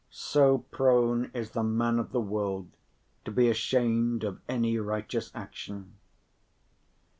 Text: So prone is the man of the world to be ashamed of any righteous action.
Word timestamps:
So 0.09 0.57
prone 0.71 1.29
is 1.31 1.51
the 1.51 1.61
man 1.61 1.99
of 1.99 2.11
the 2.11 2.19
world 2.19 2.71
to 3.23 3.29
be 3.29 3.49
ashamed 3.51 4.23
of 4.23 4.41
any 4.49 4.79
righteous 4.79 5.29
action. 5.35 5.93